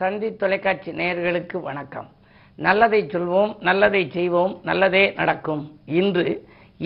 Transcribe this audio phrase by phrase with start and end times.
[0.00, 2.06] தந்தி தொலைக்காட்சி நேயர்களுக்கு வணக்கம்.
[2.66, 5.60] நல்லதை சொல்வோம் நல்லதை செய்வோம் நல்லதே நடக்கும்.
[5.98, 6.24] இன்று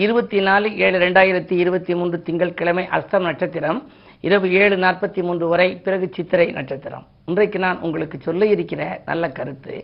[0.03, 3.79] இருபத்தி நாலு ஏழு ரெண்டாயிரத்தி இருபத்தி மூன்று திங்கட்கிழமை அஸ்தம் நட்சத்திரம்
[4.27, 7.05] இரவு ஏழு நாற்பத்தி மூன்று வரை பிறகு சித்திரை நட்சத்திரம்.
[7.25, 9.77] இன்றைக்கு நான் உங்களுக்கு சொல்ல இருக்கிற நல்ல கருத்து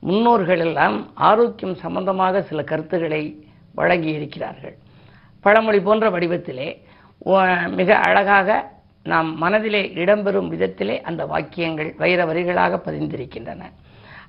[0.00, 0.98] முன்னோர்கள் எல்லாம்
[1.30, 3.22] ஆரோக்கியம் சம்பந்தமாக சில கருத்துக்களை
[3.80, 4.76] வழங்கி இருக்கிறார்கள்.
[5.40, 6.68] பழமொழி போன்ற வடிவத்திலே
[7.80, 8.60] மிக அழகாக
[9.06, 13.62] நாம் மனதிலே இடம்பெறும் விதத்திலே அந்த வாக்கியங்கள் வைர வரிகளாக பதிந்திருக்கின்றன.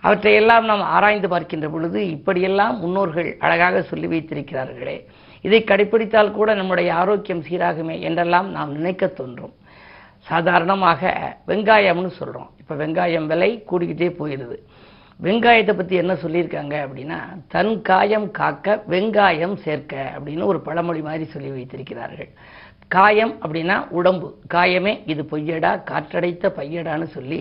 [0.01, 4.97] அவற்றையெல்லாம் நாம் ஆராய்ந்து பார்க்கின்ற பொழுது இப்படியெல்லாம் முன்னோர்கள் அழகாக சொல்லி வைத்திருக்கிறார்களே.
[5.41, 9.53] இதை கடைப்பிடித்தால் கூட நம்முடைய ஆரோக்கியம் சீராகுமே என்றெல்லாம் நாம் நினைக்க தோன்றும்.
[10.27, 11.11] சாதாரணமாக
[11.47, 14.57] வெங்காயம்னு சொல்கிறோம் இப்போ வெங்காயம் விலை கூடிக்கிட்டே போயிடுது
[15.19, 17.17] வெங்காயத்தை பற்றி என்ன சொல்லியிருக்காங்க அப்படின்னா
[17.47, 22.31] தன் காயம் காக்க வெங்காயம் சேர்க்க அப்படின்னு ஒரு பழமொழி மாதிரி சொல்லி வைத்திருக்கிறார்கள்.
[22.95, 24.27] காயம் அப்படின்னா உடம்பு.
[24.53, 27.39] காயமே இது பொய்யடா காற்றடைத்த பையடான்னு சொல்லி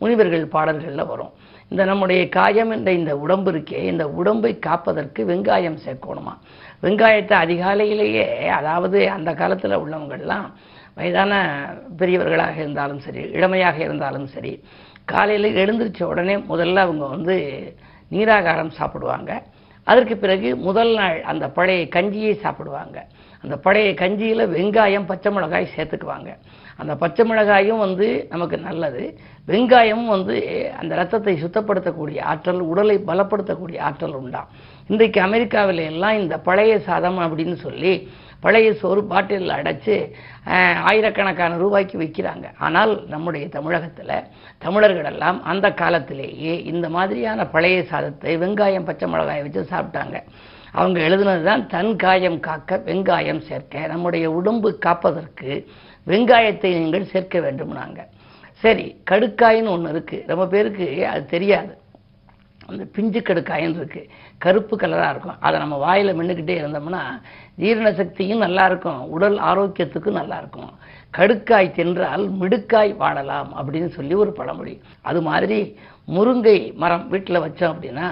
[0.00, 1.32] முனிவர்கள் பாடல்களில் வரும்.
[1.70, 6.34] இந்த நம்முடைய காயம் என்ற இந்த உடம்பு இருக்கே இந்த உடம்பை காப்பதற்கு வெங்காயம் சேர்க்கணுமா?
[6.82, 8.26] வெங்காயத்தை அதிகாலையிலேயே
[8.58, 10.48] அதாவது அந்த காலத்தில் உள்ளவங்கள்லாம்
[10.98, 11.32] வயதான
[11.98, 14.52] பெரியவர்களாக இருந்தாலும் சரி இளமையாக இருந்தாலும் சரி
[15.12, 17.36] காலையில் எழுந்திருச்ச உடனே முதல்ல அவங்க வந்து
[18.10, 19.30] நீராகாரம் சாப்பிடுவாங்க.
[19.86, 22.98] அதற்கு பிறகு முதல் நாள் அந்த பழைய கஞ்சியை சாப்பிடுவாங்க.
[23.42, 26.30] அந்த பழைய கஞ்சியில் வெங்காயம் பச்சை மிளகாய் சேர்த்துக்குவாங்க.
[26.76, 29.18] அந்த பச்சை மிளகாயும் வந்து நமக்கு நல்லது.
[29.46, 30.36] வெங்காயமும் வந்து
[30.80, 34.48] அந்த ரத்தத்தை சுத்தப்படுத்தக்கூடிய ஆற்றல் உடலை பலப்படுத்தக்கூடிய ஆற்றல் உண்டாம்.
[34.88, 38.08] இன்றைக்கு அமெரிக்காவில் எல்லாம் இந்த பழைய சாதம் அப்படின்னு சொல்லி
[38.46, 39.94] பழைய சோறு பாட்டிலில் அடைச்சு
[40.88, 44.18] ஆயிரக்கணக்கான ரூபாய்க்கு விற்கிறாங்க ஆனால் நம்முடைய தமிழகத்தில்
[44.66, 50.18] தமிழர்களெல்லாம் அந்த காலத்திலேயே இந்த மாதிரியான பழைய சாதத்தை வெங்காயம் பச்சை மிளகாயை வச்சு சாப்பிட்டாங்க.
[50.78, 55.50] அவங்க எழுதுனது தான் தன் காயம் காக்க வெங்காயம் சேர்க்க நம்முடைய உடம்பு காப்பதற்கு
[56.06, 58.00] வெங்காயத்தை நீங்கள் சேர்க்க வேண்டும்னாங்க.
[58.62, 61.72] சரி கடுக்காயின்னு ஒன்று இருக்குது ரொம்ப பேருக்கு அது தெரியாது.
[62.70, 64.10] அந்த பிஞ்சு கடுக்காயின்னு இருக்குது
[64.44, 65.38] கருப்பு கலராக இருக்கும்.
[65.46, 67.02] அதை நம்ம வாயில் மின்னுக்கிட்டே இருந்தோம்னா
[67.62, 69.00] ஜீரண சக்தியும் நல்லா இருக்கும்.
[69.16, 70.72] உடல் ஆரோக்கியத்துக்கும் நல்லா இருக்கும்.
[71.18, 74.74] கடுக்காய் தின்றால் மிடுக்காய் வாழலாம் அப்படின்னு சொல்லி ஒரு பழமொழி.
[75.10, 75.60] அது மாதிரி
[76.16, 78.08] முருங்கை மரம் வீட்டில் வச்சோம் அப்படின்னா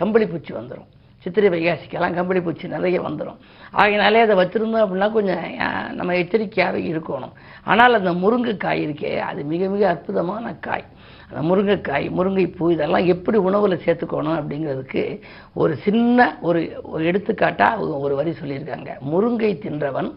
[0.00, 0.88] கம்பளி பூச்சி வந்துடும்
[1.24, 3.40] சித்திரை வைகாசிக்கெல்லாம் கம்பளி பூச்சி நிறைய வந்துடும்
[3.80, 5.44] ஆகையினாலே அதை வச்சுருந்தோம் அப்படின்னா கொஞ்சம்
[5.98, 7.34] நம்ம எச்சரிக்கையாகவே இருக்கணும்.
[7.70, 10.84] ஆனால் அந்த முருங்கைக்காய் இருக்கே அது மிக மிக அற்புதமான காய்.
[11.40, 15.20] முருங்கைக்காய் முருங்கைப்பூ இதெல்லாம் எப்படி உணவில் சேர்த்துக்கணும் அப்படிங்கிறதுக்கு
[15.54, 18.88] ஒரு சின்ன ஒரு ஒரு எடுத்துக்காட்டாக அவங்க ஒரு வரி சொல்லியிருக்காங்க.
[19.12, 20.12] முருங்கை தின்றவன்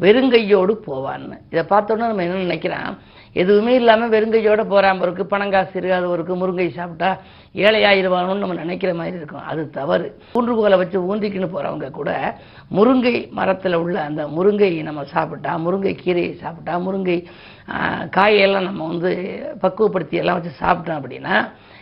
[0.00, 1.36] வெறுங்கையோடு போவான்னு.
[1.50, 2.98] இதை பார்த்தோன்னே நம்ம என்ன நினைக்கிறோம்?
[3.36, 7.10] எதுவுமே இல்லாமல் வெறுங்கையோடு போகிறாம இருக்கு பணங்காசு இருக்காதவருக்கு முருங்கை சாப்பிட்டா
[7.54, 9.44] ஏழையாயிருவானோன்னு நம்ம நினைக்கிற மாதிரி இருக்கும்.
[9.50, 10.06] அது தவறு.
[10.34, 12.10] ஊன்றுகோலை வச்சு ஊந்திக்கின்னு போகிறவங்க கூட
[12.70, 17.18] முருங்கை மரத்தில் உள்ள அந்த முருங்கை நம்ம சாப்பிட்டா முருங்கை கீரையை சாப்பிட்டா முருங்கை
[18.10, 19.12] காயெல்லாம் நம்ம வந்து
[19.62, 21.36] பக்குவப்படுத்தி எல்லாம் வச்சு சாப்பிட்டோம் அப்படின்னா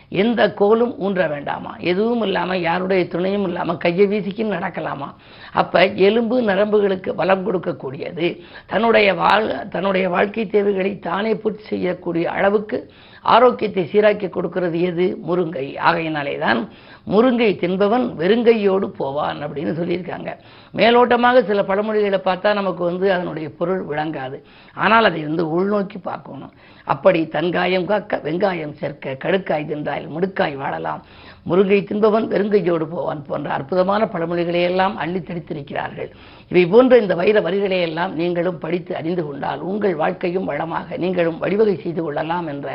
[0.09, 1.75] எந்த கோலும் ஊன்ற வேண்டாமா?
[1.79, 5.13] எதுவும் இல்லாமல் யாருடைய துணையும் இல்லாமல் கையை வீசிக்கின்னு நடக்கலாமா?
[5.53, 8.41] அப்போ எலும்பு நரம்புகளுக்கு பலம் கொடுக்கக்கூடியது.
[8.67, 15.17] தன்னுடைய வாழ் தன்னுடைய வாழ்க்கை தேவைகளை தானே பூர்த்தி செய்யக்கூடிய அளவுக்கு ஆரோக்கியத்தை சீராக்கி கொடுக்கிறது எது?
[15.27, 15.77] முருங்கை.
[15.77, 16.69] ஆகையினாலே தான்
[17.11, 20.31] முருங்கை தின்பவன் வெறுங்கையோடு போவான் அப்படின்னு சொல்லியிருக்காங்க.
[20.79, 24.37] மேலோட்டமாக சில பழமொழிகளை பார்த்தா நமக்கு வந்து அதனுடைய பொருள் விளங்காது.
[24.75, 26.53] ஆனால் அதை வந்து உள்நோக்கி பார்க்கணும்.
[26.93, 31.01] அப்படி தன்காயம் காக்க வெங்காயம் சேர்க்க கடுக்காய் தின்றால் முடுக்காய் வாழலாம்.
[31.49, 36.09] முருங்கை தின்பவன் வெறுங்கையோடு போவான் போன்ற அற்புதமான பழமொழிகளை எல்லாம் அள்ளி தெளித்திருக்கிறார்கள்.
[36.51, 41.75] இவை போன்ற இந்த வைர வரிகளை எல்லாம் நீங்களும் படித்து அறிந்து கொண்டால் உங்கள் வாழ்க்கையும் வளமாக நீங்களும் வழிவகை
[41.85, 42.67] செய்து கொள்ளலாம் என்ற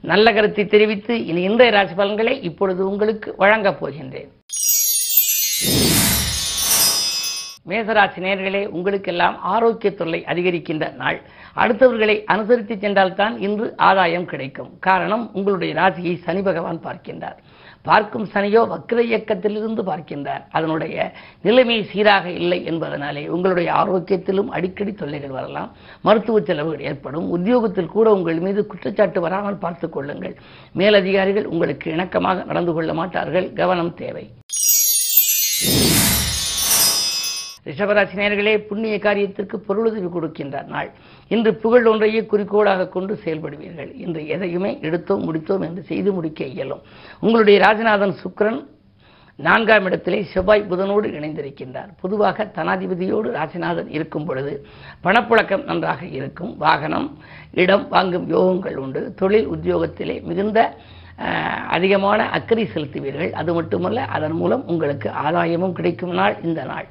[0.00, 4.28] நல்ல கருத்தை தெரிவித்து இனி இன்றைய ராசி பலன்களை இப்பொழுது உங்களுக்கு வழங்கப் போகின்றேன்.
[7.68, 11.22] மேசராசி நேர்களே உங்களுக்கெல்லாம் ஆரோக்கிய தொல்லை அதிகரிக்கின்ற நாள்.
[11.56, 14.78] அடுத்தவர்களை அனுசரித்து சென்றால்தான் இன்று ஆதாயம் கிடைக்கும்.
[14.80, 17.36] காரணம் உங்களுடைய ராசியை சனி பகவான் பார்க்கின்றார்.
[17.82, 20.42] பார்க்கும் சனியோ வக்ர இயக்கத்திலிருந்து பார்க்கின்றார்.
[20.50, 25.70] அதனுடைய நிலைமை சீராக இல்லை என்பதனாலே உங்களுடைய ஆரோக்கியத்திலும் அடிக்கடி தொல்லைகள் வரலாம்.
[26.00, 27.30] மருத்துவ செலவுகள் ஏற்படும்.
[27.30, 30.36] உத்தியோகத்தில் கூட உங்கள் மீது குற்றச்சாட்டு வராமல் பார்த்துக் கொள்ளுங்கள்.
[30.72, 33.52] மேலதிகாரிகள் உங்களுக்கு இணக்கமாக நடந்து கொள்ள மாட்டார்கள்.
[33.52, 34.26] கவனம் தேவை.
[37.64, 40.90] ரிஷபராசினியர்களே புண்ணிய காரியத்திற்கு பொருளுதவி கொடுக்கின்றார் நாள்.
[41.34, 43.90] இன்று புகழ் ஒன்றையே குறிக்கோளாக கொண்டு செயல்படுவீர்கள்.
[44.04, 46.84] இன்று எதையுமே எடுத்தோம் முடித்தோம் என்று செய்து முடிக்க இயலும்.
[47.24, 48.60] உங்களுடைய ராஜநாதன் சுக்கிரன்
[49.46, 51.90] நான்காம் இடத்திலே செவ்வாய் புதனோடு இணைந்திருக்கின்றார்.
[52.00, 54.52] பொதுவாக தனாதிபதியோடு ராசிநாதன் இருக்கும் பொழுது
[55.04, 56.52] பணப்புழக்கம் நன்றாக இருக்கும்.
[56.64, 57.08] வாகனம்
[57.62, 59.02] இடம் வாங்கும் யோகங்கள் உண்டு.
[59.20, 60.58] தொழில் உத்தியோகத்திலே மிகுந்த
[61.76, 63.32] அதிகமான அக்கறை செலுத்துவீர்கள்.
[63.40, 66.86] அது மட்டுமல்ல அதன் மூலம் உங்களுக்கு ஆதாயமும் கிடைக்கும் நாள் இந்த நாள்.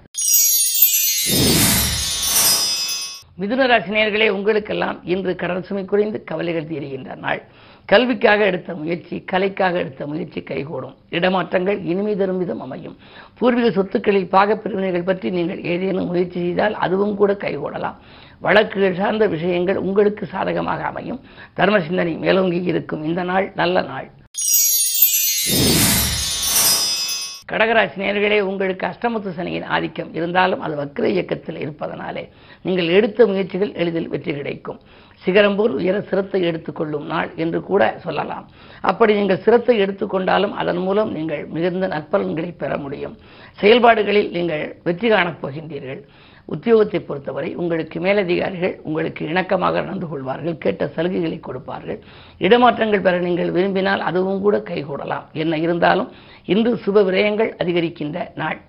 [3.39, 7.41] மிதுன உங்களுக்கெல்லாம் இன்று கடன் சுமை குறைந்து கவலைகள் தீருகின்ற நாள்.
[7.86, 10.95] கல்விக்காக எடுத்த முயற்சி கலைக்காக எடுத்த முயற்சி கைகூடும்.
[11.09, 12.97] இடமாற்றங்கள் இனிமை தரும் விதம் அமையும்.
[13.38, 17.95] பூர்வீக சொத்துக்களில் பாகப்பிரிவினைகள் பற்றி நீங்கள் ஏதேனும் முயற்சி செய்தால் அதுவும் கூட கைகூடலாம்.
[18.39, 21.19] வழக்குகள் சார்ந்த விஷயங்கள் உங்களுக்கு சாதகமாக அமையும்.
[21.53, 23.03] தர்ம சிந்தனை மேலோங்கி இருக்கும்.
[23.03, 24.09] இந்த நாள் நல்ல நாள்.
[27.50, 32.24] கடகராசி நேர்களே உங்களுக்கு அஷ்டமத்து சனியின் ஆதிக்கம் இருந்தாலும் அது வக்ர இயக்கத்தில் இருப்பதனாலே
[32.66, 34.80] நீங்கள் எடுத்த முயற்சிகள் எளிதில் வெற்றி கிடைக்கும்.
[35.24, 38.46] சிகரம் போல் உயர சிரத்தை எடுத்துக்கொள்ளும் நாள் என்று கூட சொல்லலாம்.
[38.92, 43.16] அப்படி நீங்கள் சிரத்தை எடுத்துக்கொண்டாலும் அதன் மூலம் நீங்கள் மிகுந்த நற்பலன்களை பெற முடியும்.
[43.62, 46.01] செயல்பாடுகளில் நீங்கள் வெற்றி காணப் போகின்றீர்கள்.
[46.54, 52.00] உத்தியோகத்தை பொறுத்தவரை உங்களுக்கு மேலதிகாரிகள் உங்களுக்கு இணக்கமாக நடந்து கொள்வார்கள் கேட்ட சலுகைகளை கொடுப்பார்கள்.
[52.46, 55.25] இடமாற்றங்கள் பெற நீங்கள் விரும்பினால் அதுவும் கூட கைகூடலாம்.
[55.44, 56.10] என்ன இருந்தாலும்
[56.54, 58.60] இன்று சுப விரயங்கள் அதிகரிக்கின்ற நாள்.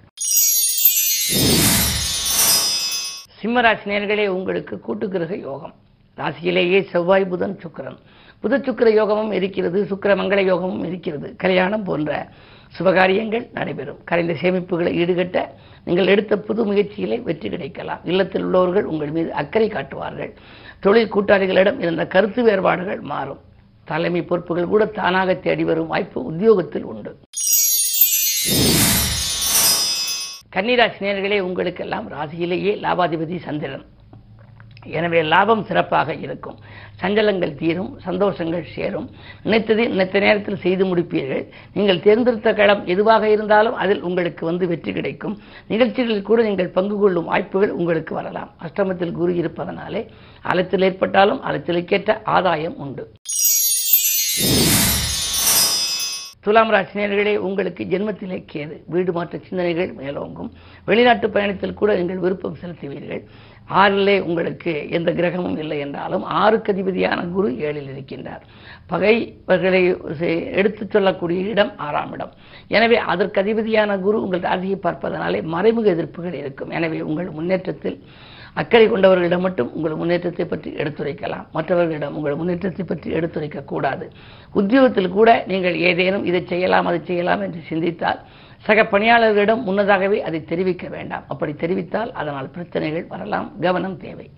[3.41, 5.75] சிம்மராசினியர்களே உங்களுக்கு கூட்டுக்கிரக யோகம்.
[6.19, 7.99] ராசியிலேயே செவ்வாய் புதன் சுக்கிரன்.
[8.43, 11.29] புத சுக்கிர யோகமும் இருக்கிறது சுக்கர மங்கள யோகமும் இருக்கிறது.
[11.43, 12.11] கல்யாணம் போன்ற
[12.77, 14.01] சுபகாரியங்கள் நடைபெறும்.
[14.09, 15.39] கரைந்த சேமிப்புகளை ஈடுகட்ட
[15.85, 18.01] நீங்கள் எடுத்த புது முயற்சியிலே வெற்றி கிடைக்கலாம்.
[18.05, 20.33] இல்லத்தில் உள்ளவர்கள் உங்கள் மீது அக்கறை காட்டுவார்கள்.
[20.81, 23.41] தொழில் கூட்டாளிகளிடம் இருந்த கருத்து வேறுபாடுகள் மாறும்.
[23.85, 27.13] தலைமை பொறுப்புகள் கூட தானாக தேடி வரும் வாய்ப்பு உத்தியோகத்தில் உண்டு.
[30.57, 33.85] கன்னிராசி நேர்களே உங்களுக்கெல்லாம் ராசியிலேயே லாபாதிபதி சந்திரன்.
[34.99, 36.57] எனவே லாபம் சிறப்பாக இருக்கும்.
[37.01, 39.07] சஞ்சலங்கள் தீரும் சந்தோஷங்கள் சேரும்.
[39.45, 41.45] நினைத்ததை நினைத்த நேரத்தில் செய்து முடிப்பீர்கள்.
[41.75, 45.37] நீங்கள் தேர்ந்தெடுத்த களம் எதுவாக இருந்தாலும் அதில் உங்களுக்கு வந்து வெற்றி கிடைக்கும்.
[45.73, 48.51] நிகழ்ச்சிகளில் கூட நீங்கள் பங்கு கொள்ளும் வாய்ப்புகள் உங்களுக்கு வரலாம்.
[48.67, 50.03] அஷ்டமத்தில் குரு இருப்பதனாலே
[50.43, 53.07] அலத்தில் ஏற்பட்டாலும் அலத்திலுக்கேற்ற ஆதாயம் உண்டு.
[56.45, 58.77] துலாம் ராசினியர்களே உங்களுக்கு ஜென்மத்திலே கேது.
[58.93, 60.51] வீடு மாற்ற சிந்தனைகள் மேலோங்கும்.
[60.89, 63.23] வெளிநாட்டு பயணத்தில் கூட நீங்கள் விருப்பம் செலுத்துவீர்கள்.
[63.81, 68.43] ஆறிலே உங்களுக்கு எந்த கிரகமும் இல்லை என்றாலும் ஆறுக்கு அதிபதியான குரு ஏழில் இருக்கின்றார்.
[68.93, 69.83] பகைவர்களை
[70.61, 72.33] எடுத்துச் சொல்லக்கூடிய இடம் ஆறாம் இடம்.
[72.77, 76.75] எனவே அதற்கு அதிபதியான குரு உங்கள் ராசியை பார்ப்பதனாலே மறைமுக எதிர்ப்புகள் இருக்கும்.
[76.79, 77.99] எனவே உங்கள் முன்னேற்றத்தில்
[78.61, 81.47] அக்கறை கொண்டவர்களிடம் மட்டும் உங்கள் முன்னேற்றத்தை பற்றி எடுத்துரைக்கலாம்.
[81.57, 84.07] மற்றவர்களிடம் உங்கள் முன்னேற்றத்தை பற்றி எடுத்துரைக்க கூடாது.
[84.61, 88.21] உத்தியோகத்தில் கூட நீங்கள் ஏதேனும் இதை செய்யலாம் அதை செய்யலாம் என்று சிந்தித்தால்
[88.63, 91.25] சக பணியாளர்களிடம் முன்னதாகவே அதை தெரிவிக்க வேண்டாம்.
[91.29, 93.53] அப்படி தெரிவித்தால் அதனால் பிரச்சனைகள் வரலாம்.
[93.61, 94.31] கவனம் தேவை.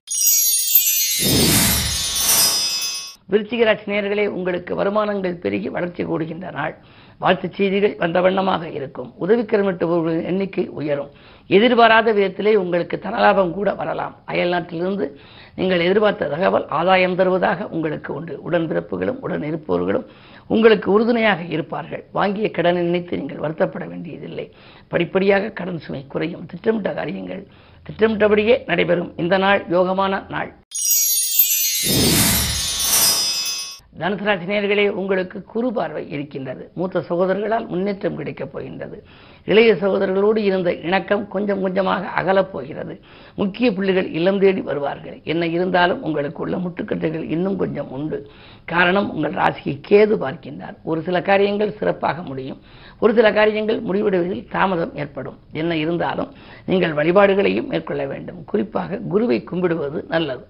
[3.31, 6.77] விருச்சிகராட்சி நேர்களே உங்களுக்கு வருமானங்கள் பெருகி வளர்ச்சி கூடுகின்ற நாள்.
[7.19, 9.15] வாழ்த்துச் செய்திகள் வந்த வண்ணமாக இருக்கும்.
[9.21, 11.11] உதவிக்கரமிட்டுபவர்களின் எண்ணிக்கை உயரும்.
[11.47, 14.17] எதிர்பாராத விதத்திலே உங்களுக்கு தனலாபம் கூட வரலாம்.
[14.25, 15.19] அயல் நாட்டிலிருந்து
[15.55, 18.41] நீங்கள் எதிர்பார்த்த தகவல் ஆதாயம் தருவதாக உங்களுக்கு உண்டு.
[18.51, 20.07] உடன்பிறப்புகளும் உடன் இருப்பவர்களும்
[20.47, 22.05] உங்களுக்கு உறுதுணையாக இருப்பார்கள்.
[22.13, 24.53] வாங்கிய கடனை நினைத்து நீங்கள் வருத்தப்பட வேண்டியதில்லை.
[24.89, 26.47] படிப்படியாக கடன் சுமை குறையும்.
[26.47, 27.47] திட்டமிட்ட காரியங்கள்
[27.87, 29.13] திட்டமிட்டபடியே நடைபெறும்.
[29.17, 30.53] இந்த நாள் யோகமான நாள்.
[34.03, 36.71] தனுசராசி நேர்களே உங்களுக்கு குறு பார்வை இருக்கின்றது.
[36.75, 39.05] மூத்த சகோதரர்களால் முன்னேற்றம் கிடைக்கப் போகின்றது.
[39.45, 43.01] இளைய சகோதரர்களோடு இருந்த இணக்கம் கொஞ்சம் கொஞ்சமாக அகலப் போகிறது.
[43.35, 45.21] முக்கிய புள்ளிகள் இல்லம் தேடி வருவார்கள்.
[45.25, 48.31] என்ன இருந்தாலும் உங்களுக்கு உள்ள முட்டுக்கட்டைகள் இன்னும் கொஞ்சம் உண்டு.
[48.65, 50.77] காரணம் உங்கள் ராசியை கேது பார்க்கின்றார்.
[50.85, 52.61] ஒரு சில காரியங்கள் சிறப்பாக முடியும்.
[53.01, 55.39] ஒரு சில காரியங்கள் முடிவடைவதில் தாமதம் ஏற்படும்.
[55.53, 56.33] என்ன இருந்தாலும்
[56.67, 58.45] நீங்கள் வழிபாடுகளையும் மேற்கொள்ள வேண்டும்.
[58.45, 60.47] குறிப்பாக குருவை கும்பிடுவது நல்லது.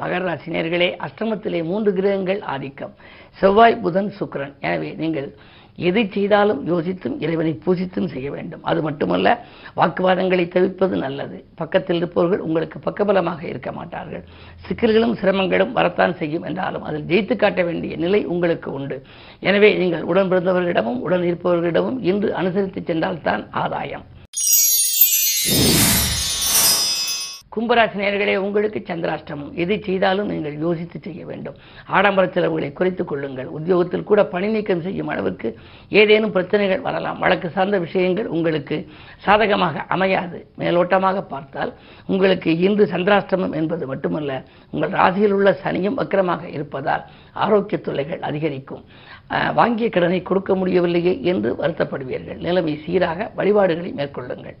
[0.00, 2.94] மகர ராசினியர்களே அஷ்டமத்திலே மூன்று கிரகங்கள் ஆதிக்கம்.
[3.40, 4.54] செவ்வாய் புதன் சுக்கரன்.
[4.66, 5.28] எனவே நீங்கள்
[5.88, 8.62] எதை செய்தாலும் யோசித்தும் இறைவனை பூஜித்தும் செய்ய வேண்டும்.
[8.70, 9.28] அது மட்டுமல்ல
[9.78, 11.38] வாக்குவாதங்களை தவிர்ப்பது நல்லது.
[11.60, 14.24] பக்கத்தில் இருப்பவர்கள் உங்களுக்கு பக்கபலமாக இருக்க மாட்டார்கள்.
[14.66, 18.98] சிக்கல்களும் சிரமங்களும் வரத்தான் செய்யும் என்றாலும் அதில் ஜெயித்து காட்ட வேண்டிய நிலை உங்களுக்கு உண்டு.
[19.40, 24.06] எனவே நீங்கள் உடன் பிறந்தவர்களிடமும் உடன் இருப்பவர்களிடமும் இன்று அனுசரித்து சென்றால்தான் ஆதாயம்.
[27.54, 29.50] கும்பராசி நேர்களே உங்களுக்கு சந்திராஷ்டமம்.
[29.62, 31.56] எது செய்தாலும் நீங்கள் யோசித்து செய்ய வேண்டும்.
[31.96, 33.48] ஆடம்பர செலவுகளை குறைத்துக் கொள்ளுங்கள்.
[33.56, 35.48] உத்தியோகத்தில் கூட பணி நீக்கம் செய்யும் அளவிற்கு
[36.00, 37.20] ஏதேனும் பிரச்சனைகள் வரலாம்.
[37.24, 38.78] வழக்கு சார்ந்த விஷயங்கள் உங்களுக்கு
[39.26, 40.40] சாதகமாக அமையாது.
[40.62, 41.72] மேலோட்டமாக பார்த்தால்
[42.12, 44.42] உங்களுக்கு இன்று சந்திராஷ்டமம் என்பது மட்டுமல்ல
[44.74, 47.04] உங்கள் ராசியில் உள்ள சனியும் வக்கரமாக இருப்பதால்
[47.46, 48.84] ஆரோக்கிய தொல்லைகள் அதிகரிக்கும்.
[49.58, 52.40] வாங்கிய கடனை கொடுக்க முடியவில்லையே என்று வருத்தப்படுவீர்கள்.
[52.46, 54.56] நிலைமை சீராக வழிபாடுகளை மேற்கொள்ளுங்கள்.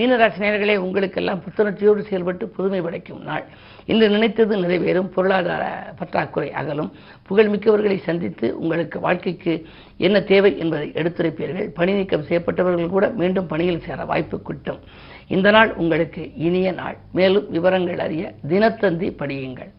[0.00, 3.44] மீனராசி நேர்களே உங்களுக்கெல்லாம் புத்துணர்ச்சியோடு செயல்பட்டு புதுமை படைக்கும் நாள்.
[3.86, 6.92] இன்று நினைத்தது நிறைவேறும் பொருளாதார பற்றாக்குறை அகலும்.
[7.30, 9.66] புகழ்மிக்கவர்களை சந்தித்து உங்களுக்கு வாழ்க்கைக்கு
[9.96, 11.68] என்ன தேவை என்பதை எடுத்துரைப்பீர்கள்.
[11.74, 14.80] பணி நீக்கம் செய்யப்பட்டவர்கள் கூட மீண்டும் பணியில் சேர வாய்ப்பு கிட்டும்.
[15.28, 16.96] இந்த நாள் உங்களுக்கு இனிய நாள்.
[17.12, 19.70] மேலும் விவரங்கள் அறிய தினத்தந்தி படியுங்கள்.